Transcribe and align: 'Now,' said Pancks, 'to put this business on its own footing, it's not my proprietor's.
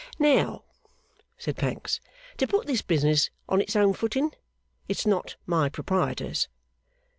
'Now,' 0.17 0.63
said 1.37 1.57
Pancks, 1.57 1.99
'to 2.37 2.47
put 2.47 2.65
this 2.65 2.81
business 2.81 3.29
on 3.47 3.61
its 3.61 3.75
own 3.75 3.93
footing, 3.93 4.31
it's 4.87 5.05
not 5.05 5.35
my 5.45 5.69
proprietor's. 5.69 6.47